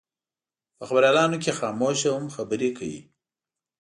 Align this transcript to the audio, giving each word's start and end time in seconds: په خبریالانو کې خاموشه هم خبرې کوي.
په 0.77 0.83
خبریالانو 0.89 1.37
کې 1.43 1.51
خاموشه 1.59 2.09
هم 2.15 2.25
خبرې 2.35 2.69
کوي. 2.77 3.01